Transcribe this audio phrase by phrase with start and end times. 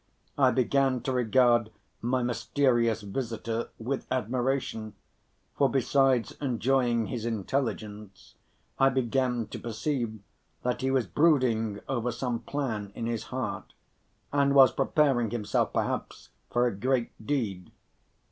[0.35, 1.69] I began to regard
[2.01, 4.95] my mysterious visitor with admiration,
[5.55, 8.33] for besides enjoying his intelligence,
[8.79, 10.19] I began to perceive
[10.63, 13.73] that he was brooding over some plan in his heart,
[14.33, 17.71] and was preparing himself perhaps for a great deed.